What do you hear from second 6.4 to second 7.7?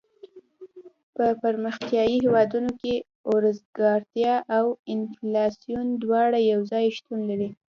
یو ځای شتون لري.